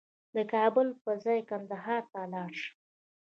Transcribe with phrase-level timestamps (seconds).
[0.35, 2.69] د کابل په ځای کندهار ته لاړ شه